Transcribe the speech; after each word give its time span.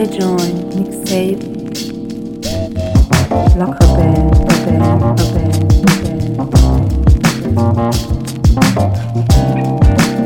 The 0.00 0.06
Joint 0.06 0.74
Mixtape 0.76 1.44
La 3.58 3.66
Rebelle, 3.66 4.30
band, 4.64 5.02
Rebelle, 5.20 5.60
band. 9.54 10.19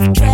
love. 0.00 0.33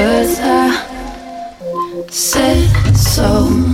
Cause 0.00 0.40
I 0.40 2.06
said 2.08 2.96
so. 2.96 3.69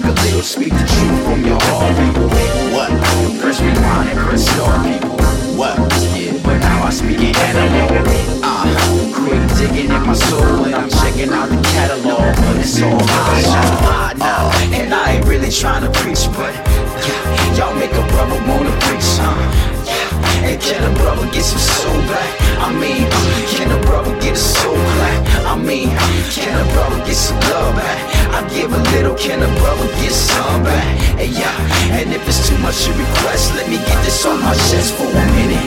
Drink 0.00 0.18
a 0.18 0.22
little, 0.22 0.42
speak 0.42 0.72
the 0.72 0.86
truth 0.90 1.22
from 1.22 1.44
your 1.44 1.58
heart, 1.60 1.94
people. 1.94 2.28
What? 2.74 2.90
Press 3.38 3.60
rewind 3.60 4.10
and 4.10 4.18
press 4.26 4.42
people. 4.50 5.14
What? 5.54 5.78
Yeah, 6.18 6.32
but 6.42 6.58
now 6.58 6.82
I 6.82 6.90
speak 6.90 7.20
in 7.20 7.36
animal. 7.36 8.42
Uh, 8.42 8.66
quick 9.14 9.38
digging 9.54 9.94
in 9.94 10.02
my 10.02 10.14
soul 10.14 10.64
and 10.64 10.74
I'm 10.74 10.90
checking 10.90 11.30
out 11.30 11.48
the 11.48 11.62
catalog, 11.70 12.34
but 12.42 12.56
it's 12.58 12.82
all 12.82 12.98
high 13.06 14.14
now. 14.18 14.50
And 14.74 14.92
I 14.92 15.16
ain't 15.16 15.26
really 15.26 15.50
trying 15.50 15.84
to 15.84 15.90
preach, 16.00 16.26
but 16.34 16.54
yeah, 17.06 17.56
y'all 17.56 17.74
make 17.78 17.92
a 17.92 18.04
brother 18.08 18.40
wanna 18.50 18.74
preach, 18.80 19.06
huh? 19.22 19.83
And 20.44 20.60
can 20.60 20.82
a 20.84 20.92
brother 20.96 21.26
get 21.32 21.44
some 21.44 21.58
soul 21.58 22.00
back? 22.08 22.30
I 22.60 22.72
mean, 22.72 23.04
can 23.54 23.70
a 23.70 23.80
brother 23.86 24.14
get 24.20 24.34
a 24.34 24.36
soul 24.36 24.74
clap? 24.74 25.20
I 25.46 25.56
mean, 25.56 25.88
can 26.32 26.54
a 26.54 26.66
brother 26.72 26.98
get 27.04 27.16
some 27.16 27.38
love 27.50 27.76
back? 27.76 28.00
I 28.34 28.42
give 28.52 28.72
a 28.72 28.80
little, 28.92 29.14
can 29.14 29.42
a 29.42 29.50
brother 29.60 29.86
get 30.00 30.12
some 30.12 30.64
back? 30.64 30.98
Hey, 31.18 31.28
yeah, 31.28 31.54
and 31.98 32.12
if 32.12 32.26
it's 32.26 32.48
too 32.48 32.58
much 32.58 32.84
to 32.84 32.90
request, 32.92 33.54
let 33.54 33.68
me 33.68 33.76
get 33.76 33.98
this 34.04 34.24
on 34.26 34.40
my 34.40 34.54
chest 34.54 34.94
for 34.94 35.04
a 35.04 35.24
minute. 35.36 35.64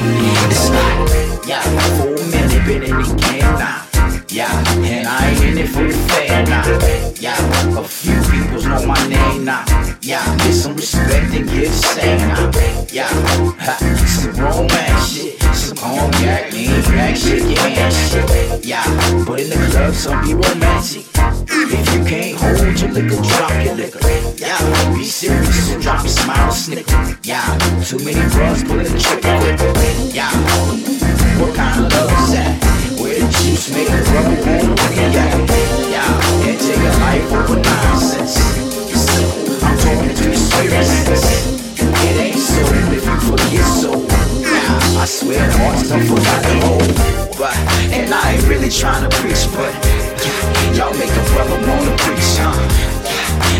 It's 0.52 0.70
like, 0.70 1.48
yeah, 1.48 1.64
for 1.98 2.14
a 2.14 2.26
minute, 2.32 2.66
been 2.66 2.84
in 2.84 2.98
the 3.02 3.16
game 3.22 3.42
now. 3.58 3.87
Yeah, 4.30 4.52
and 4.84 5.08
I 5.08 5.30
ain't 5.30 5.44
in 5.44 5.58
it 5.58 5.70
for 5.70 5.84
the 5.84 5.94
fame 6.12 6.46
now. 6.50 6.64
Yeah, 7.20 7.80
a 7.80 7.84
few 7.84 8.20
people 8.30 8.62
know 8.62 8.86
my 8.86 9.08
name 9.08 9.46
now. 9.46 9.64
Yeah, 10.02 10.22
get 10.38 10.54
some 10.54 10.76
respect 10.76 11.34
and 11.34 11.48
get 11.50 11.72
same 11.72 12.20
now. 12.20 12.52
Yeah, 12.92 13.08
ha, 13.58 13.78
some 14.06 14.36
romance 14.36 15.14
shit, 15.14 15.42
some 15.56 15.78
cognac, 15.78 16.52
lean 16.52 16.82
back, 16.92 17.16
shake 17.16 17.44
your 17.44 17.58
hand 17.58 17.94
shit. 17.94 18.66
Yeah, 18.66 18.84
but 19.26 19.40
in 19.40 19.50
the 19.50 19.56
club, 19.72 19.94
some 19.94 20.22
be 20.22 20.34
romantic. 20.34 21.06
If 21.48 21.94
you 21.96 22.04
can't 22.04 22.38
hold 22.38 22.80
your 22.80 22.92
liquor, 22.92 23.22
drop 23.24 23.64
your 23.64 23.76
liquor. 23.76 24.00
Yeah, 24.36 24.94
be 24.94 25.06
serious, 25.06 25.72
so 25.72 25.80
drop 25.80 26.04
a 26.04 26.10
smile, 26.10 26.52
snicker. 26.52 27.18
Yeah, 27.24 27.58
too 27.82 28.00
many 28.04 28.20
bros 28.36 28.64
pulling 28.64 28.92
the 28.92 29.00
trigger. 29.00 30.12
Yeah, 30.14 30.32
what 31.40 31.56
kind 31.56 31.86
of 31.86 31.94
love 31.94 32.12
is 32.24 32.34
that? 32.34 32.67
Juice 33.32 33.70
make 33.74 33.90
a 33.90 34.02
rubber 34.14 34.36
band 34.44 35.14
yeah, 35.92 36.48
and 36.48 36.60
take 36.60 36.78
a 36.78 36.94
life 37.04 37.32
over 37.32 37.60
nonsense. 37.60 38.38
I'm 39.64 39.78
talking 39.78 40.16
to 40.16 40.24
the 40.30 40.36
spirit 40.36 40.74
It 42.04 42.18
ain't 42.18 42.40
so 42.40 42.62
if 42.94 43.06
you 43.06 43.20
forget 43.20 43.66
so. 43.66 43.92
I 45.00 45.06
swear 45.06 45.50
hearts 45.52 45.90
don't 45.90 46.06
forgot 46.06 46.42
the 46.44 46.54
whole. 46.66 46.88
But, 47.38 47.56
and 47.94 48.14
I 48.14 48.34
ain't 48.34 48.48
really 48.48 48.70
trying 48.70 49.08
to 49.08 49.16
preach, 49.18 49.46
but 49.54 49.74
yeah, 50.26 50.57
y'all 50.76 50.94
make 50.98 51.12
a 51.12 51.24
brother 51.32 51.58
wanna 51.68 51.96
preach, 52.04 52.38
huh? 52.40 52.88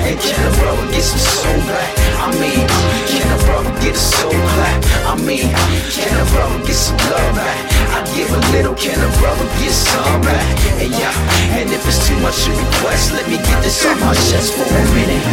And 0.08 0.20
can 0.20 0.40
a 0.40 0.52
brother 0.60 0.88
get 0.92 1.04
some 1.04 1.20
soul 1.20 1.60
back? 1.68 1.92
I 2.24 2.32
mean, 2.40 2.64
can 3.12 3.28
a 3.28 3.38
brother 3.44 3.72
get 3.84 3.96
a 3.96 4.00
soul 4.00 4.32
clap? 4.32 4.80
I 5.04 5.16
mean, 5.20 5.52
can 5.92 6.16
a 6.16 6.26
brother 6.32 6.60
get 6.66 6.76
some 6.76 6.98
love 7.12 7.36
back? 7.36 7.60
I 7.92 8.04
give 8.16 8.32
a 8.32 8.40
little, 8.56 8.76
can 8.76 9.00
a 9.00 9.10
brother 9.20 9.48
get 9.60 9.72
some 9.72 10.22
back? 10.22 10.48
And 10.80 10.92
yeah, 10.96 11.14
and 11.60 11.70
if 11.72 11.84
it's 11.88 12.08
too 12.08 12.18
much 12.24 12.44
to 12.46 12.52
request, 12.52 13.14
let 13.14 13.28
me 13.28 13.38
get 13.38 13.60
this 13.64 13.86
off 13.86 14.00
my 14.00 14.14
chest 14.16 14.54
for 14.56 14.64
a 14.64 14.84
minute. 14.96 15.24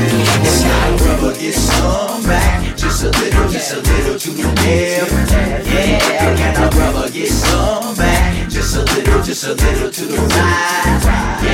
It's 0.43 0.63
not 0.67 0.99
brother 0.99 1.39
get 1.39 1.55
some 1.55 2.23
back, 2.25 2.77
just 2.77 3.05
a 3.05 3.11
little, 3.11 3.49
just 3.49 3.73
a 3.75 3.81
little 3.81 4.19
to 4.19 4.31
the 4.31 4.47
left. 4.59 5.13
Yeah, 5.71 6.35
can 6.35 6.55
a 6.63 6.71
brother 6.71 7.11
get 7.11 7.31
some 7.31 7.95
back? 7.97 8.49
Just 8.49 8.77
a 8.77 8.83
little, 8.83 9.23
just 9.23 9.45
a 9.45 9.55
little 9.55 9.91
to 9.91 10.05
the 10.05 10.19
right. 10.19 11.04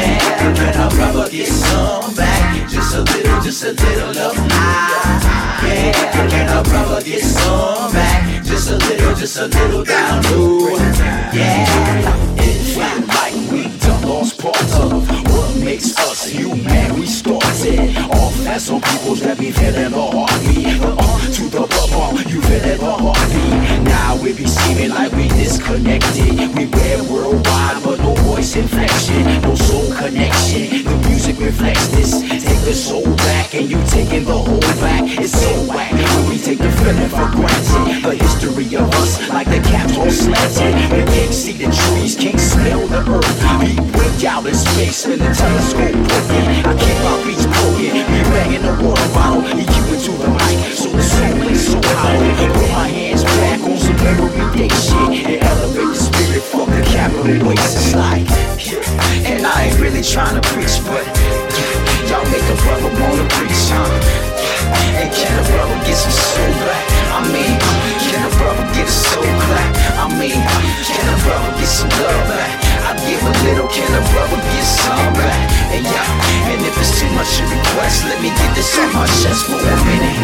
Yeah, 0.01 0.55
can 0.55 0.81
a 0.81 0.89
brother 0.95 1.31
get 1.31 1.49
some 1.49 2.15
back? 2.15 2.69
Just 2.69 2.95
a 2.95 3.03
little, 3.03 3.41
just 3.43 3.65
a 3.65 3.73
little 3.73 4.19
up 4.19 4.35
high. 4.37 5.67
Yeah, 5.67 6.13
can 6.13 6.49
a 6.59 6.63
brother 6.63 7.03
get 7.03 7.23
some 7.23 7.93
back? 7.93 8.45
Just 8.45 8.71
a 8.71 8.77
little, 8.77 9.15
just 9.15 9.37
a 9.39 9.47
little 9.47 9.85
down 9.85 10.23
low. 10.25 10.69
Yeah, 11.33 12.37
it 12.39 12.59
felt 12.75 13.07
like 13.09 13.35
we 13.53 13.80
lost 14.11 14.39
parts 14.43 14.75
of 14.81 15.09
what 15.31 15.57
makes 15.63 15.97
us 15.99 16.27
human. 16.27 16.99
We 16.99 17.07
started 17.07 17.97
off 18.11 18.35
as 18.47 18.67
some 18.67 18.81
people 18.81 19.15
that 19.23 19.39
be 19.39 19.53
feeling 19.53 19.93
the 19.93 20.05
heartbeat. 20.15 20.67
Uh, 20.83 21.21
to 21.37 21.43
the 21.55 21.65
bump, 21.71 22.19
you 22.29 22.43
feeling 22.43 22.79
the 22.79 22.95
heartbeat. 23.05 23.55
Now 23.87 24.17
we 24.23 24.33
be 24.33 24.47
seeming 24.47 24.91
like 24.91 25.13
we 25.13 25.29
disconnected. 25.29 26.35
We 26.59 26.67
wear 26.67 26.99
worldwide, 27.05 27.83
but 27.85 27.99
no 28.01 28.15
voice 28.27 28.57
inflection, 28.57 29.23
no 29.43 29.55
soul 29.55 29.87
connection. 29.95 30.83
The 30.85 30.97
music 31.09 31.39
reflects 31.39 31.87
this. 31.95 32.11
Take 32.21 32.63
the 32.67 32.75
soul 32.75 33.07
back, 33.29 33.55
and 33.55 33.71
you 33.71 33.79
taking 33.95 34.25
the 34.25 34.39
whole 34.47 34.67
back. 34.83 35.07
It's 35.23 35.33
so 35.33 35.53
whack 35.71 35.93
when 35.93 36.29
we 36.31 36.39
take 36.39 36.59
the 36.59 36.73
feeling 36.83 37.11
for 37.15 37.31
granted. 37.31 38.03
The 38.03 38.15
history 38.19 38.67
of 38.75 38.91
us, 38.99 39.29
like 39.31 39.47
the 39.47 39.61
caps 39.71 39.97
on 39.97 40.11
slanted. 40.11 40.75
We 40.91 41.05
can't 41.15 41.35
see 41.35 41.55
the 41.63 41.71
trees, 41.71 42.17
can't 42.17 42.41
smell 42.41 42.83
the 42.89 43.01
earth. 43.07 43.39
We 43.63 44.00
break 44.01 44.25
out 44.25 44.47
in 44.47 44.55
space 44.55 45.07
when 45.07 45.19
the 45.19 45.29
telescope 45.35 45.93
broken. 45.93 46.45
I 46.65 46.73
keep 46.81 46.99
my 47.05 47.15
beats 47.25 47.45
broken. 47.45 47.93
We 47.93 48.21
banging 48.33 48.65
the 48.65 48.75
water 48.81 49.09
bottle, 49.13 49.45
EQ 49.45 49.77
into 49.93 50.13
the 50.17 50.29
mic, 50.33 50.59
so 50.73 50.89
the 50.89 51.03
soul 51.03 51.49
is 51.49 51.61
so 51.69 51.79
hollow. 52.01 52.53
Put 52.57 52.71
my 52.73 52.89
hands 52.89 53.25
back 53.25 53.61
on 53.61 53.77
some 53.77 54.01
everyday 54.01 54.73
shit 54.73 55.09
and 55.29 55.45
elevate 55.45 55.93
the 55.93 56.01
spirit. 56.01 56.43
Fuck 56.43 56.69
the 56.69 56.83
capital 56.89 57.49
waste. 57.49 57.77
It's 57.77 57.95
like, 57.95 58.25
yeah. 58.65 59.29
and 59.29 59.47
I 59.47 59.69
ain't 59.69 59.79
really 59.81 60.03
trying 60.03 60.41
to 60.41 60.45
preach, 60.49 60.81
but 60.89 61.05
yeah, 61.05 62.09
y'all 62.09 62.27
make 62.33 62.47
a 62.49 62.57
brother 62.65 62.91
wanna 63.01 63.27
preach, 63.37 63.69
huh? 63.69 63.85
Yeah. 63.85 65.01
And 65.05 65.09
can 65.13 65.33
a 65.37 65.45
brother 65.53 65.77
get 65.85 65.97
some 65.97 66.17
soul 66.17 66.53
back? 66.65 66.85
I 67.13 67.21
mean, 67.29 67.57
can 68.01 68.25
a 68.25 68.33
get 68.75 68.87
a 68.87 68.91
soul 68.91 69.23
clap? 69.23 69.71
I 69.99 70.07
mean, 70.19 70.37
can 70.37 71.07
a 71.09 71.17
brother 71.25 71.53
get 71.59 71.71
some 71.71 71.91
love 72.01 72.25
back? 72.29 72.51
I 72.87 72.97
give 73.07 73.23
a 73.23 73.33
little, 73.47 73.69
can 73.69 73.91
a 73.95 74.03
brother 74.13 74.41
get 74.41 74.67
some 74.67 75.13
back? 75.15 75.51
And 75.75 75.85
yeah, 75.85 76.51
and 76.51 76.61
if 76.63 76.75
it's 76.79 76.99
too 76.99 77.11
much 77.15 77.39
to 77.39 77.45
request, 77.45 78.05
let 78.05 78.21
me 78.23 78.31
get 78.31 78.55
this 78.55 78.79
on 78.79 78.93
my 78.93 79.07
chest 79.23 79.47
for 79.47 79.59
a 79.59 79.77
minute. 79.85 80.19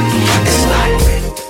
It's 0.46 0.64
like. 0.66 1.45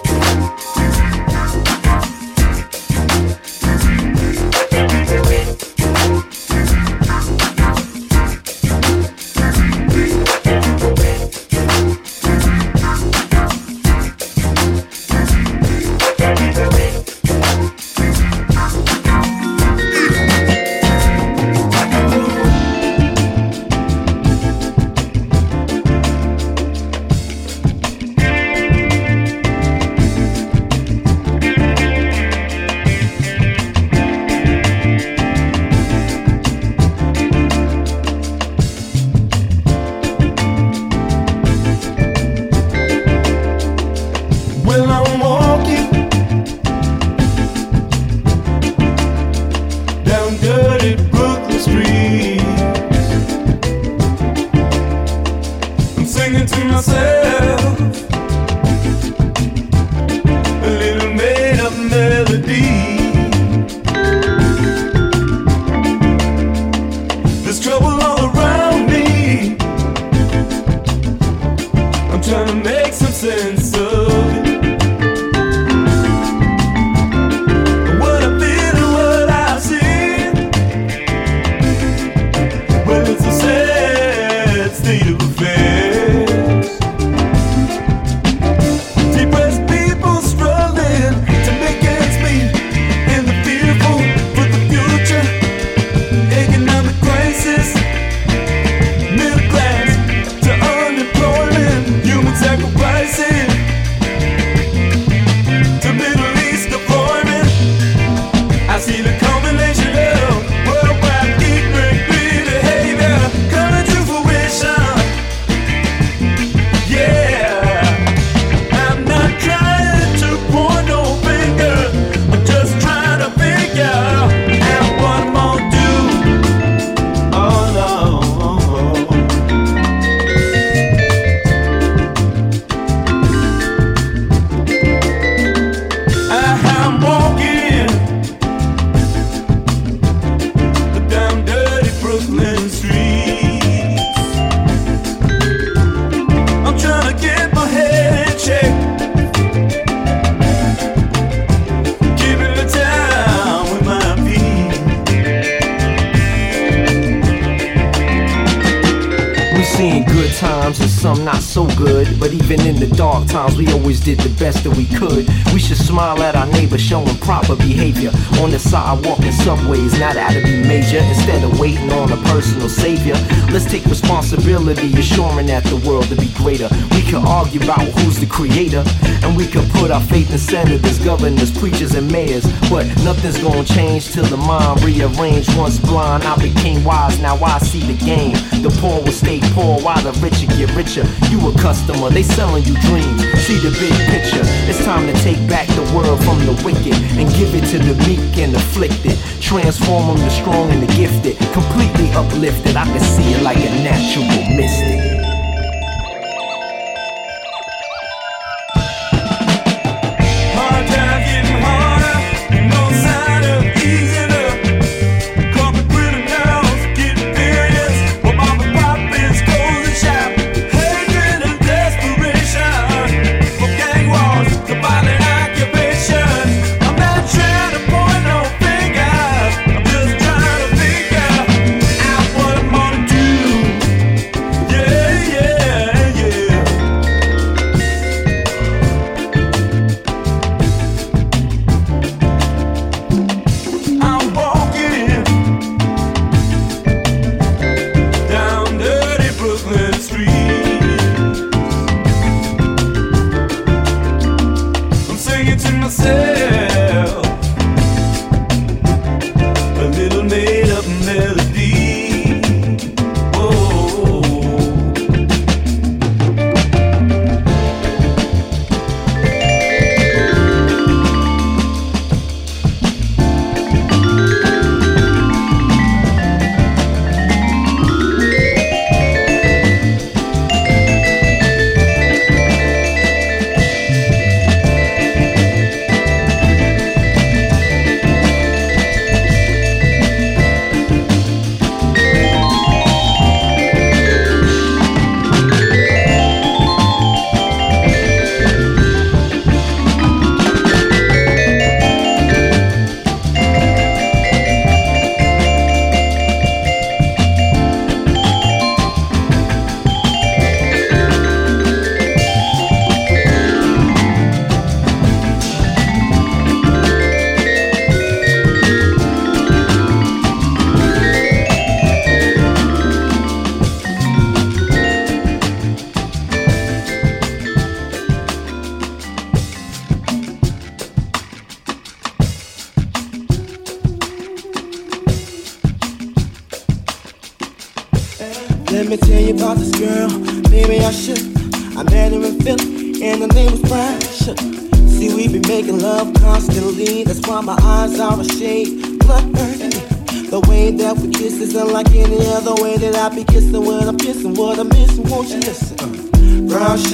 clean 159.86 160.15
times 160.36 160.80
and 160.80 160.90
some 160.90 161.24
not 161.24 161.42
so 161.42 161.66
good. 161.76 162.20
But 162.20 162.32
even 162.32 162.60
in 162.60 162.76
the 162.76 162.86
dark 162.86 163.26
times, 163.28 163.56
we 163.56 163.72
always 163.72 164.00
did 164.00 164.18
the 164.20 164.28
best 164.38 164.64
that 164.64 164.76
we 164.76 164.86
could. 164.86 165.26
We 165.52 165.58
should 165.58 165.78
smile 165.78 166.22
at 166.22 166.36
our 166.36 166.46
neighbor, 166.46 166.78
showing 166.78 167.16
proper 167.18 167.56
behavior. 167.56 168.10
On 168.40 168.50
the 168.50 168.58
sidewalk 168.58 169.20
and 169.20 169.34
subways, 169.34 169.98
not 169.98 170.16
out 170.16 170.32
to 170.32 170.42
be 170.42 170.62
major. 170.62 170.98
Instead 170.98 171.42
of 171.42 171.58
waiting 171.58 171.90
on 171.92 172.12
a 172.12 172.16
personal 172.28 172.68
savior, 172.68 173.14
let's 173.50 173.64
take 173.64 173.84
responsibility, 173.86 174.92
assuring 174.98 175.46
that 175.46 175.64
the 175.64 175.76
world 175.88 176.04
to 176.08 176.16
be 176.16 176.28
greater. 176.34 176.68
We 176.92 177.02
can 177.02 177.26
argue 177.26 177.62
about 177.62 177.88
who's 177.98 178.18
the 178.18 178.26
creator, 178.26 178.84
and 179.24 179.36
we 179.36 179.46
can 179.46 179.68
put 179.70 179.90
our 179.90 180.02
faith 180.02 180.30
in 180.30 180.38
senators, 180.38 180.98
governors, 180.98 181.50
preachers, 181.50 181.94
and 181.94 182.10
mayors. 182.12 182.44
But 182.68 182.86
nothing's 183.04 183.38
gonna 183.38 183.64
change 183.64 184.12
till 184.12 184.24
the 184.24 184.36
mind 184.36 184.84
rearranged. 184.84 185.56
Once 185.56 185.78
blind, 185.78 186.24
I 186.24 186.36
became 186.36 186.84
wise, 186.84 187.18
now 187.20 187.36
I 187.42 187.58
see 187.58 187.80
the 187.80 187.96
game. 188.04 188.36
The 188.62 188.70
poor 188.80 189.00
will 189.02 189.12
stay 189.12 189.40
poor 189.54 189.80
while 189.80 190.02
the 190.02 190.12
rich 190.26 190.48
get 190.58 190.74
richer. 190.74 191.04
You 191.30 191.38
a 191.48 191.52
customer, 191.58 192.10
they 192.10 192.22
selling 192.22 192.64
you 192.64 192.74
dreams. 192.82 193.22
See 193.46 193.58
the 193.58 193.70
big 193.78 193.94
picture. 194.10 194.42
It's 194.68 194.84
time 194.84 195.06
to 195.06 195.12
take 195.22 195.38
back 195.48 195.68
the 195.68 195.86
world 195.94 196.22
from 196.24 196.38
the 196.46 196.52
wicked 196.64 196.94
and 197.18 197.28
give 197.34 197.54
it 197.54 197.66
to 197.70 197.78
the 197.78 197.94
meek 198.06 198.38
and 198.38 198.54
afflicted. 198.54 199.16
Transform 199.40 200.08
them 200.08 200.16
to 200.16 200.30
strong 200.30 200.70
and 200.70 200.82
the 200.82 200.92
gifted. 200.94 201.38
Completely 201.52 202.10
uplifted. 202.12 202.76
I 202.76 202.84
can 202.84 203.00
see 203.00 203.34
it 203.34 203.42
like 203.42 203.58
a 203.58 203.70
natural 203.84 204.26
mystic. 204.56 205.15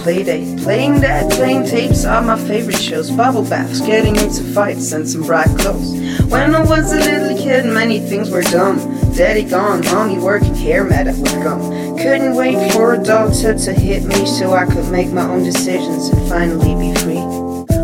Sometimes 0.00 0.24
a 0.24 0.24
play 0.24 0.24
date. 0.24 0.62
Playing 0.62 1.00
that, 1.00 1.30
playing 1.32 1.66
tapes 1.66 2.04
are 2.04 2.22
my 2.22 2.38
favorite 2.38 2.80
shows. 2.80 3.10
Bubble 3.10 3.44
baths, 3.44 3.80
getting 3.80 4.16
into 4.16 4.42
fights, 4.42 4.92
and 4.92 5.08
some 5.08 5.22
bright 5.22 5.48
clothes. 5.58 5.92
When 6.26 6.54
I 6.54 6.62
was 6.62 6.92
a 6.92 6.96
little 6.96 7.36
kid, 7.36 7.66
many 7.66 8.00
things 8.00 8.30
were 8.30 8.42
dumb. 8.42 8.78
Daddy 9.14 9.42
gone, 9.44 9.82
mommy 9.86 10.18
working, 10.18 10.54
hair 10.54 10.84
matted 10.84 11.20
with 11.20 11.42
gum. 11.42 11.60
Couldn't 11.98 12.34
wait 12.34 12.72
for 12.72 12.94
adulthood 12.94 13.58
to 13.58 13.72
hit 13.72 14.04
me 14.04 14.26
so 14.26 14.52
I 14.52 14.66
could 14.66 14.90
make 14.90 15.08
my 15.08 15.24
own 15.24 15.42
decisions 15.42 16.08
and 16.08 16.28
finally 16.28 16.74
be 16.74 16.98
free. 17.00 17.20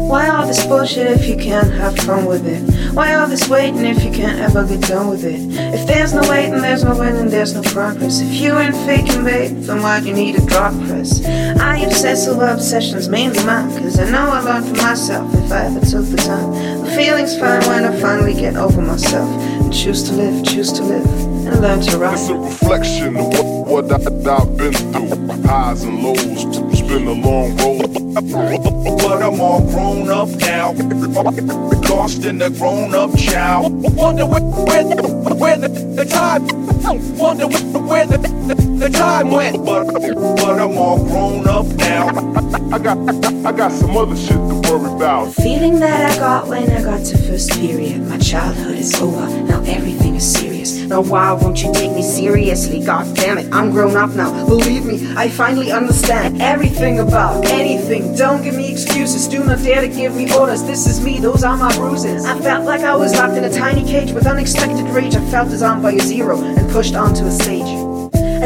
Why 0.06 0.28
all 0.28 0.46
this 0.46 0.64
bullshit 0.66 1.08
if 1.08 1.26
you 1.26 1.36
can't 1.36 1.72
have 1.72 1.96
fun 1.98 2.26
with 2.26 2.46
it? 2.46 2.75
Why 2.96 3.12
all 3.12 3.26
this 3.26 3.46
waiting 3.46 3.84
if 3.84 4.02
you 4.02 4.10
can't 4.10 4.38
ever 4.40 4.66
get 4.66 4.80
done 4.80 5.08
with 5.08 5.22
it? 5.22 5.38
If 5.74 5.86
there's 5.86 6.14
no 6.14 6.22
waiting, 6.30 6.62
there's 6.62 6.82
no 6.82 6.98
winning, 6.98 7.28
there's 7.28 7.52
no 7.52 7.60
progress. 7.60 8.22
If 8.22 8.32
you 8.32 8.56
ain't 8.56 8.74
faking, 8.74 9.22
babe, 9.22 9.54
then 9.64 9.82
why 9.82 10.00
do 10.00 10.06
you 10.06 10.14
need 10.14 10.36
a 10.36 10.46
drop 10.46 10.72
press? 10.86 11.22
I 11.60 11.80
obsess 11.80 12.26
over 12.26 12.48
obsessions, 12.48 13.10
mainly 13.10 13.44
mine, 13.44 13.68
cause 13.76 13.98
I 13.98 14.10
know 14.10 14.30
I 14.30 14.40
learned 14.40 14.68
from 14.68 14.78
myself 14.78 15.30
if 15.34 15.52
I 15.52 15.66
ever 15.66 15.80
took 15.80 16.06
the 16.06 16.16
time. 16.16 16.84
The 16.86 16.92
feeling's 16.96 17.38
fine 17.38 17.60
when 17.68 17.84
I 17.84 18.00
finally 18.00 18.32
get 18.32 18.56
over 18.56 18.80
myself 18.80 19.28
and 19.28 19.74
choose 19.74 20.02
to 20.04 20.14
live, 20.14 20.42
choose 20.46 20.72
to 20.72 20.82
live, 20.82 21.04
and 21.04 21.60
learn 21.60 21.82
to 21.82 21.98
ride. 21.98 22.14
It's 22.14 22.30
a 22.30 22.34
reflection 22.34 23.14
of 23.18 23.26
what, 23.26 23.84
what 23.88 23.92
I, 23.92 23.96
I've 23.96 24.56
been 24.56 24.72
through. 24.72 25.42
Highs 25.42 25.82
and 25.82 26.02
lows, 26.02 26.18
it's 26.18 26.80
been 26.80 27.06
a 27.06 27.12
long 27.12 27.58
road. 27.58 27.85
But 28.16 29.22
I'm 29.22 29.42
all 29.42 29.60
grown 29.60 30.08
up 30.08 30.30
now. 30.40 30.72
Lost 30.72 32.24
in 32.24 32.38
the 32.38 32.48
grown 32.48 32.94
up 32.94 33.14
child. 33.14 33.94
Wonder 33.94 34.24
where, 34.24 34.40
where, 34.40 35.34
where 35.34 35.58
the, 35.58 35.68
the 35.68 36.04
time. 36.06 36.46
Wonder 37.18 37.46
where, 37.46 37.82
where 37.82 38.06
the, 38.06 38.16
the, 38.16 38.54
the 38.54 38.88
time 38.88 39.30
went. 39.30 39.62
But, 39.66 39.92
but 39.92 40.58
I'm 40.58 40.78
all 40.78 41.04
grown 41.04 41.46
up 41.46 41.66
now. 41.66 42.08
I 42.72 42.78
got, 42.78 42.96
I 43.44 43.52
got 43.52 43.72
some 43.72 43.94
other 43.98 44.16
shit 44.16 44.30
to 44.30 44.62
worry 44.70 44.94
about. 44.94 45.34
Feeling 45.34 45.78
that 45.80 46.12
I 46.12 46.16
got 46.16 46.48
when 46.48 46.70
I 46.70 46.82
got 46.82 47.04
to 47.04 47.18
first 47.18 47.50
period. 47.52 48.00
My 48.00 48.16
childhood 48.16 48.76
is 48.76 48.94
over. 48.94 49.28
Now 49.42 49.62
everything 49.66 50.14
is 50.14 50.32
serious. 50.32 50.55
Now 50.86 51.00
why 51.00 51.32
won't 51.32 51.62
you 51.62 51.72
take 51.72 51.92
me 51.92 52.02
seriously? 52.02 52.84
God 52.84 53.14
damn 53.14 53.38
it, 53.38 53.52
I'm 53.52 53.70
grown 53.70 53.96
up 53.96 54.10
now. 54.10 54.46
Believe 54.46 54.84
me, 54.84 55.14
I 55.16 55.28
finally 55.28 55.70
understand 55.72 56.42
everything 56.42 57.00
about 57.00 57.44
anything. 57.46 58.14
Don't 58.14 58.42
give 58.42 58.54
me 58.54 58.70
excuses. 58.70 59.28
Do 59.28 59.44
not 59.44 59.62
dare 59.62 59.80
to 59.80 59.88
give 59.88 60.14
me 60.14 60.32
orders. 60.34 60.62
This 60.62 60.86
is 60.86 61.00
me. 61.00 61.18
Those 61.18 61.44
are 61.44 61.56
my 61.56 61.74
bruises. 61.76 62.24
I 62.24 62.38
felt 62.40 62.64
like 62.64 62.80
I 62.80 62.96
was 62.96 63.14
locked 63.14 63.34
in 63.34 63.44
a 63.44 63.52
tiny 63.52 63.84
cage 63.84 64.12
with 64.12 64.26
unexpected 64.26 64.86
rage. 64.88 65.14
I 65.14 65.24
felt 65.30 65.50
disarmed 65.50 65.82
by 65.82 65.92
a 65.92 66.00
zero 66.00 66.40
and 66.42 66.70
pushed 66.70 66.94
onto 66.94 67.24
a 67.24 67.30
stage. 67.30 67.85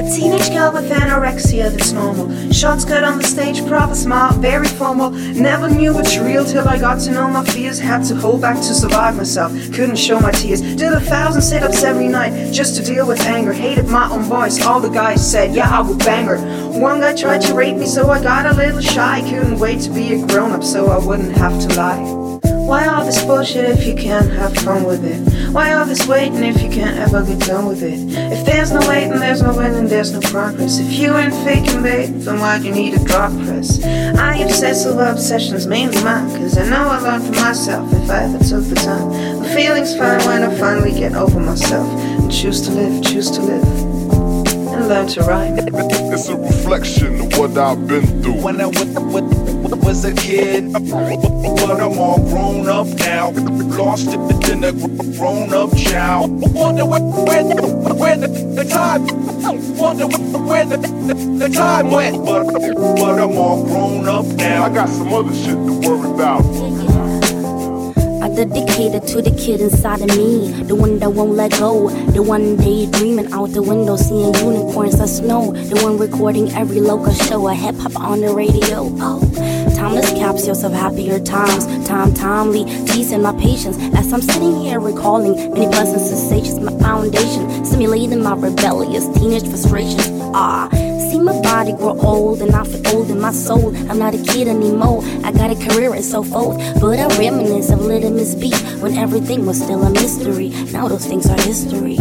A 0.01 0.03
teenage 0.03 0.49
girl 0.49 0.73
with 0.73 0.91
anorexia 0.91 1.71
that's 1.71 1.93
normal. 1.93 2.31
Short 2.53 2.81
skirt 2.81 3.05
on 3.05 3.19
the 3.19 3.25
stage, 3.25 3.67
proper 3.67 3.95
smile, 3.95 4.33
very 4.33 4.67
formal. 4.67 5.11
Never 5.11 5.69
knew 5.69 5.99
it's 5.99 6.17
real 6.17 6.43
till 6.43 6.67
I 6.67 6.79
got 6.79 7.01
to 7.01 7.11
know 7.11 7.29
my 7.29 7.45
fears. 7.45 7.79
Had 7.79 8.05
to 8.05 8.15
hold 8.15 8.41
back 8.41 8.57
to 8.57 8.73
survive 8.73 9.19
myself. 9.19 9.53
Couldn't 9.75 9.97
show 9.97 10.19
my 10.19 10.31
tears. 10.31 10.63
Did 10.63 10.95
a 10.95 11.01
thousand 11.01 11.43
sit 11.43 11.63
ups 11.63 11.83
every 11.83 12.09
night 12.09 12.51
just 12.51 12.77
to 12.77 12.83
deal 12.83 13.07
with 13.07 13.21
anger. 13.21 13.53
Hated 13.53 13.89
my 13.89 14.11
own 14.11 14.23
voice. 14.23 14.65
All 14.65 14.81
the 14.81 14.89
guys 14.89 15.21
said, 15.31 15.55
yeah, 15.55 15.69
I 15.69 15.83
would 15.83 15.99
bang 15.99 16.25
her. 16.25 16.39
One 16.81 17.01
guy 17.01 17.15
tried 17.15 17.43
to 17.43 17.55
rape 17.55 17.77
me, 17.77 17.85
so 17.85 18.09
I 18.09 18.23
got 18.23 18.47
a 18.47 18.57
little 18.57 18.81
shy. 18.81 19.21
Couldn't 19.29 19.59
wait 19.59 19.83
to 19.83 19.91
be 19.91 20.15
a 20.15 20.27
grown 20.27 20.53
up 20.53 20.65
so 20.65 20.87
I 20.87 20.97
wouldn't 20.97 21.37
have 21.37 21.61
to 21.69 21.77
lie. 21.77 22.20
Why 22.71 22.87
all 22.87 23.05
this 23.05 23.21
bullshit 23.25 23.65
if 23.65 23.85
you 23.85 23.97
can't 23.97 24.31
have 24.31 24.55
fun 24.59 24.85
with 24.85 25.05
it? 25.05 25.19
Why 25.53 25.73
all 25.73 25.85
this 25.85 26.07
waiting 26.07 26.45
if 26.45 26.63
you 26.63 26.71
can't 26.71 26.97
ever 26.99 27.27
get 27.27 27.41
done 27.41 27.67
with 27.67 27.83
it? 27.83 27.99
If 28.33 28.47
there's 28.47 28.71
no 28.71 28.79
waiting, 28.89 29.19
there's 29.19 29.43
no 29.43 29.53
winning, 29.57 29.89
there's 29.89 30.13
no 30.13 30.21
progress. 30.21 30.79
If 30.79 30.93
you 30.93 31.17
ain't 31.17 31.35
faking, 31.45 31.83
babe, 31.83 32.21
then 32.21 32.39
why 32.39 32.61
do 32.61 32.67
you 32.67 32.73
need 32.73 32.95
a 32.95 33.05
drop 33.05 33.33
press? 33.45 33.83
I 33.83 34.37
obsess 34.37 34.87
over 34.87 35.05
obsessions, 35.05 35.67
mainly 35.67 36.01
mine, 36.05 36.31
cause 36.39 36.57
I 36.57 36.71
know 36.71 36.87
I 36.89 37.01
learned 37.01 37.25
from 37.25 37.43
myself 37.43 37.93
if 37.93 38.09
I 38.09 38.23
ever 38.23 38.39
took 38.39 38.63
the 38.63 38.77
time. 38.77 39.43
The 39.43 39.49
feeling's 39.49 39.97
fine 39.97 40.25
when 40.25 40.45
I 40.45 40.57
finally 40.57 40.93
get 40.93 41.15
over 41.15 41.41
myself 41.41 41.89
and 41.89 42.31
choose 42.31 42.61
to 42.69 42.71
live, 42.71 43.03
choose 43.03 43.33
to 43.33 43.43
live. 43.43 43.90
And 44.81 44.89
learn 44.89 45.09
to 45.09 45.21
ride. 45.25 45.59
It's 46.11 46.29
a 46.31 46.37
reflection 46.39 47.21
of 47.21 47.37
what 47.37 47.59
I've 47.59 47.87
been 47.87 48.23
through. 48.23 48.41
When 48.41 48.63
I 48.63 48.67
was, 48.67 48.87
was 49.85 50.05
a 50.07 50.15
kid, 50.15 50.73
but 50.73 51.81
I'm 51.83 51.99
all 51.99 52.19
grown 52.31 52.67
up 52.67 52.87
now. 52.99 53.31
Lost 53.77 54.09
it 54.09 54.49
in 54.49 54.65
a 54.65 54.73
grown 55.19 55.53
up 55.53 55.77
child. 55.77 56.31
Wonder 56.55 56.87
where, 56.87 57.01
where, 57.01 57.45
the, 57.45 57.95
where 57.95 58.17
the, 58.17 58.29
the 58.29 58.65
time. 58.65 59.07
Wonder 59.77 60.07
where, 60.07 60.43
where 60.47 60.65
the, 60.65 60.79
the, 60.79 61.47
the 61.47 61.49
time 61.55 61.91
went. 61.91 62.25
But, 62.25 62.45
but 62.47 63.21
I'm 63.21 63.37
all 63.37 63.63
grown 63.65 64.09
up 64.09 64.25
now. 64.37 64.65
I 64.65 64.73
got 64.73 64.89
some 64.89 65.13
other 65.13 65.35
shit 65.35 65.57
to 65.57 65.81
worry 65.87 66.11
about. 66.11 66.90
Dedicated 68.41 69.07
to 69.09 69.21
the 69.21 69.33
kid 69.33 69.61
inside 69.61 70.01
of 70.01 70.17
me, 70.17 70.51
the 70.63 70.75
one 70.75 70.99
that 71.01 71.11
won't 71.11 71.33
let 71.33 71.51
go, 71.59 71.91
the 72.13 72.23
one 72.23 72.57
daydreaming 72.57 73.31
out 73.35 73.51
the 73.51 73.61
window, 73.61 73.97
seeing 73.97 74.33
unicorns 74.33 74.99
of 74.99 75.11
snow, 75.11 75.53
the 75.53 75.79
one 75.85 75.99
recording 75.99 76.51
every 76.53 76.81
local 76.81 77.13
show, 77.13 77.49
a 77.49 77.55
hip 77.55 77.77
hop 77.77 78.01
on 78.01 78.23
the 78.23 78.33
radio. 78.33 78.89
Oh, 78.99 79.21
timeless 79.77 80.09
capsules 80.13 80.65
of 80.65 80.73
happier 80.73 81.21
times, 81.21 81.67
time 81.87 82.15
timely, 82.15 82.65
teasing 82.87 83.21
my 83.21 83.39
patience 83.39 83.77
as 83.95 84.11
I'm 84.11 84.23
sitting 84.23 84.63
here 84.63 84.81
recalling 84.81 85.35
many 85.53 85.67
pleasant 85.67 86.01
sensations, 86.01 86.61
my 86.61 86.73
foundation, 86.79 87.63
simulating 87.67 88.23
my 88.23 88.37
rebellious 88.37 89.07
teenage 89.19 89.51
frustrations. 89.51 90.09
Ah. 90.33 90.90
See 91.11 91.19
my 91.19 91.41
body 91.43 91.73
grow 91.73 91.99
old 91.99 92.41
and 92.41 92.55
I 92.55 92.63
feel 92.63 92.87
old 92.95 93.11
in 93.11 93.21
my 93.21 93.33
soul. 93.33 93.75
I'm 93.91 93.99
not 93.99 94.15
a 94.15 94.23
kid 94.23 94.47
anymore. 94.47 95.03
I 95.25 95.33
got 95.33 95.51
a 95.51 95.57
career 95.57 95.93
and 95.93 96.05
so 96.05 96.23
forth. 96.23 96.57
But 96.81 97.01
I 97.01 97.09
reminisce 97.19 97.71
of 97.71 97.81
little 97.81 98.13
Miss 98.13 98.37
B 98.37 98.55
when 98.79 98.97
everything 98.97 99.45
was 99.45 99.61
still 99.61 99.83
a 99.83 99.91
mystery. 99.91 100.51
Now 100.71 100.87
those 100.87 101.05
things 101.05 101.29
are 101.29 101.41
history. 101.41 101.99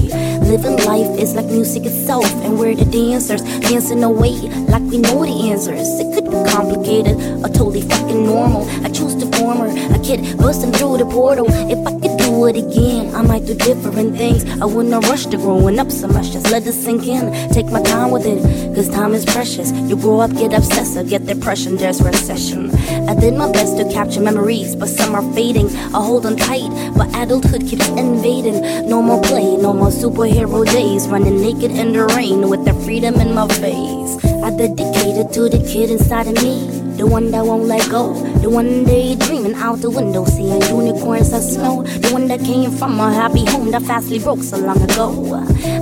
Living 0.49 0.77
life 0.77 1.19
is 1.19 1.35
like 1.35 1.45
music 1.45 1.85
itself, 1.85 2.25
and 2.41 2.57
we're 2.57 2.73
the 2.73 2.83
dancers 2.85 3.43
dancing 3.69 4.03
away 4.03 4.33
like 4.65 4.81
we 4.81 4.97
know 4.97 5.23
the 5.23 5.51
answers. 5.51 5.87
It 5.99 6.11
could 6.11 6.25
be 6.25 6.49
complicated 6.49 7.21
or 7.45 7.49
totally 7.49 7.81
fucking 7.81 8.25
normal. 8.25 8.67
I 8.83 8.89
choose 8.89 9.15
the 9.15 9.27
former, 9.37 9.67
a 9.67 9.99
kid 9.99 10.39
busting 10.39 10.71
through 10.71 10.97
the 10.97 11.05
portal. 11.05 11.45
If 11.47 11.77
I 11.85 11.91
could 11.91 12.17
do 12.17 12.47
it 12.47 12.57
again, 12.57 13.13
I 13.13 13.21
might 13.21 13.45
do 13.45 13.53
different 13.53 14.17
things. 14.17 14.43
I 14.59 14.65
wouldn't 14.65 15.05
rush 15.05 15.27
to 15.27 15.37
growing 15.37 15.77
up 15.77 15.91
so 15.91 16.07
much, 16.07 16.31
just 16.31 16.49
let 16.49 16.65
it 16.65 16.73
sink 16.73 17.05
in. 17.05 17.31
Take 17.51 17.67
my 17.67 17.83
time 17.83 18.09
with 18.09 18.25
it, 18.25 18.41
cause 18.73 18.89
time 18.89 19.13
is 19.13 19.25
precious. 19.25 19.71
You 19.71 19.97
grow 19.97 20.21
up, 20.21 20.31
get 20.31 20.53
obsessive, 20.53 21.09
get 21.09 21.27
depression, 21.27 21.77
there's 21.77 22.01
recession. 22.01 22.71
I 23.07 23.13
did 23.13 23.35
my 23.35 23.51
best 23.51 23.77
to 23.77 23.83
capture 23.93 24.21
memories, 24.21 24.75
but 24.75 24.89
some 24.89 25.13
are 25.13 25.33
fading. 25.33 25.69
I 25.93 26.01
hold 26.01 26.25
on 26.25 26.37
tight, 26.37 26.71
but 26.97 27.07
adulthood 27.15 27.67
keeps 27.69 27.87
invading. 27.89 28.89
No 28.89 29.03
more 29.03 29.21
play, 29.21 29.55
no 29.55 29.73
more 29.73 29.89
superhero 29.89 30.38
days. 30.47 31.07
Running 31.07 31.41
naked 31.41 31.71
in 31.71 31.93
the 31.93 32.05
rain 32.15 32.49
with 32.49 32.63
the 32.65 32.73
freedom 32.85 33.15
in 33.15 33.33
my 33.33 33.47
face. 33.47 34.23
I 34.43 34.49
dedicated 34.55 35.33
to 35.33 35.49
the 35.49 35.59
kid 35.67 35.89
inside 35.89 36.27
of 36.27 36.35
me. 36.35 36.79
The 36.97 37.07
one 37.07 37.31
that 37.31 37.45
won't 37.45 37.63
let 37.63 37.89
go. 37.89 38.13
The 38.41 38.49
one 38.49 38.83
daydreaming 38.83 39.55
out 39.55 39.79
the 39.81 39.89
window, 39.89 40.25
seeing 40.25 40.61
unicorns 40.61 41.33
of 41.33 41.41
snow. 41.41 41.83
The 41.83 42.09
one 42.11 42.27
that 42.27 42.41
came 42.41 42.71
from 42.71 42.99
a 42.99 43.11
happy 43.13 43.45
home 43.45 43.71
that 43.71 43.83
fastly 43.83 44.19
broke 44.19 44.43
so 44.43 44.57
long 44.57 44.81
ago. 44.81 45.35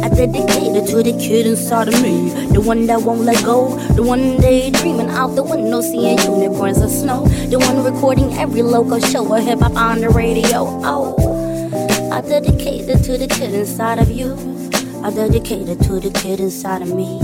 I 0.04 0.10
dedicated 0.10 0.88
to 0.88 1.04
the 1.04 1.18
kid 1.20 1.48
inside 1.48 1.88
of 1.88 2.02
me. 2.02 2.30
The 2.54 2.62
one 2.62 2.86
that 2.88 3.02
won't 3.02 3.22
let 3.22 3.44
go. 3.44 3.78
The 3.96 4.04
one 4.04 4.38
daydreaming 4.38 5.10
out 5.10 5.36
the 5.36 5.44
window, 5.44 5.82
seeing 5.82 6.18
unicorns 6.20 6.82
of 6.82 6.92
snow. 6.92 7.26
The 7.50 7.60
one 7.60 7.84
recording 7.84 8.34
every 8.34 8.62
local 8.62 9.00
show 9.00 9.28
or 9.28 9.40
hip 9.40 9.60
hop 9.60 9.76
on 9.76 10.02
the 10.02 10.10
radio. 10.10 10.66
Oh, 10.84 11.16
I 12.12 12.22
dedicated 12.22 12.57
to 12.88 13.18
the 13.18 13.28
kid 13.28 13.54
inside 13.54 14.00
of 14.00 14.10
you. 14.10 14.34
I 15.04 15.10
dedicated 15.10 15.82
to 15.84 16.00
the 16.00 16.10
kid 16.10 16.40
inside 16.40 16.82
of 16.82 16.96
me. 16.96 17.20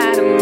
inside 0.00 0.18
of 0.18 0.24
know. 0.24 0.39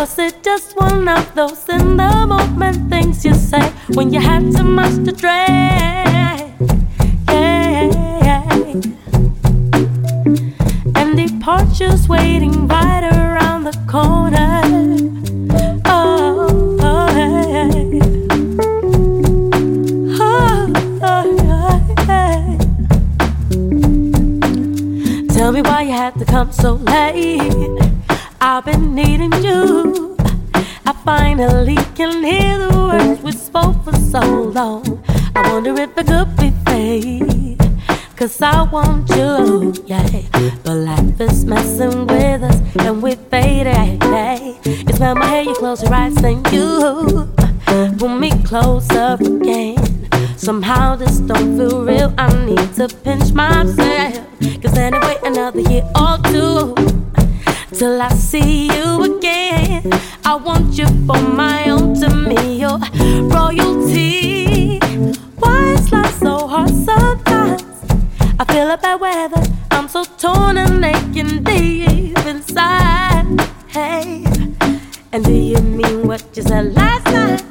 Was 0.00 0.18
it 0.18 0.42
just 0.42 0.80
one 0.80 1.06
of 1.08 1.34
those 1.34 1.68
in 1.68 1.98
the 1.98 2.24
moment 2.26 2.88
things 2.88 3.22
you 3.22 3.34
say 3.34 3.70
when 3.92 4.10
you 4.10 4.18
had 4.18 4.50
too 4.56 4.64
much 4.64 4.94
to 5.04 5.12
drink? 5.12 6.56
Yeah. 7.28 8.48
And 10.96 11.16
departure's 11.18 12.08
waiting 12.08 12.66
right 12.66 13.04
around 13.12 13.64
the 13.64 13.76
corner. 13.86 14.62
Oh, 15.84 16.78
oh, 16.80 17.10
oh. 25.18 25.28
Tell 25.34 25.52
me 25.52 25.60
why 25.60 25.82
you 25.82 25.92
had 25.92 26.14
to 26.18 26.24
come 26.24 26.50
so 26.52 26.72
late. 26.76 27.79
I've 28.52 28.64
been 28.64 28.96
needing 28.96 29.32
you. 29.44 30.16
I 30.84 30.92
finally 31.04 31.76
can 31.94 32.20
hear 32.24 32.58
the 32.58 32.68
words 32.76 33.22
we 33.22 33.30
spoke 33.30 33.84
for 33.84 33.94
so 33.94 34.20
long. 34.58 35.04
I 35.36 35.52
wonder 35.52 35.72
if 35.80 35.96
it 35.96 36.06
could 36.08 36.36
be 36.36 36.50
fate. 36.66 37.58
Cause 38.16 38.42
I 38.42 38.62
want 38.62 39.08
you, 39.10 39.72
yeah. 39.86 40.22
But 40.64 40.74
life 40.74 41.20
is 41.20 41.44
messing 41.44 42.08
with 42.08 42.42
us 42.42 42.60
and 42.80 43.00
we 43.00 43.14
faded, 43.14 44.02
yeah. 44.02 44.58
You 44.64 44.94
smell 44.94 45.14
my 45.14 45.26
hair, 45.26 45.44
you 45.44 45.54
close 45.54 45.84
your 45.84 45.94
eyes, 45.94 46.16
then 46.16 46.42
you 46.50 47.32
pull 47.98 48.08
me 48.08 48.32
closer 48.42 49.16
again. 49.20 49.78
Somehow 50.36 50.96
this 50.96 51.20
don't 51.20 51.56
feel 51.56 51.84
real. 51.84 52.12
I 52.18 52.26
need 52.46 52.74
to 52.74 52.88
pinch 52.88 53.32
myself. 53.32 54.18
Cause 54.60 54.76
anyway, 54.76 55.18
another 55.22 55.60
year 55.60 55.88
or 55.94 56.18
two 56.24 56.99
till 57.72 58.00
I 58.00 58.08
see 58.10 58.66
you 58.66 59.02
again. 59.02 59.90
I 60.24 60.34
want 60.36 60.76
you 60.76 60.86
for 61.06 61.20
my 61.20 61.70
own, 61.70 61.94
to 62.00 62.08
me, 62.14 62.60
your 62.60 62.78
royalty. 63.28 64.78
Why 65.38 65.72
is 65.74 65.92
life 65.92 66.18
so 66.18 66.46
hard 66.46 66.70
sometimes? 66.70 67.64
I 68.38 68.44
feel 68.44 68.70
a 68.70 68.76
bad 68.76 69.00
weather. 69.00 69.42
I'm 69.70 69.88
so 69.88 70.04
torn 70.18 70.58
and 70.58 70.84
aching 70.84 71.42
deep 71.44 72.18
inside. 72.26 73.40
Hey, 73.68 74.24
and 75.12 75.24
do 75.24 75.32
you 75.32 75.58
mean 75.58 76.06
what 76.06 76.24
you 76.34 76.42
said 76.42 76.74
last 76.74 77.06
night? 77.06 77.44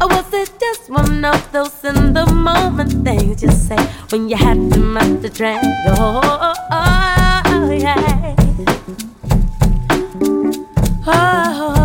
Or 0.00 0.08
was 0.08 0.32
it 0.32 0.50
just 0.58 0.90
one 0.90 1.24
of 1.24 1.52
those 1.52 1.84
in 1.84 2.12
the 2.12 2.26
moment 2.26 3.04
things 3.04 3.42
you 3.42 3.50
say 3.50 3.78
when 4.10 4.28
you 4.28 4.36
had 4.36 4.72
to 4.72 4.78
mount 4.78 5.22
the 5.22 5.30
train? 5.30 5.60
Oh, 5.86 6.20
oh, 6.70 7.42
oh, 7.46 7.70
yeah. 7.70 8.41
Oh. 11.04 11.81